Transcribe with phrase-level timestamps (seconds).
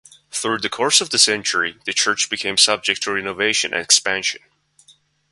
[0.31, 4.41] Through the course of the century the church became subject to renovation and expansion.